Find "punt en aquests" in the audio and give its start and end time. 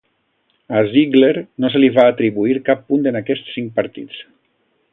2.89-3.55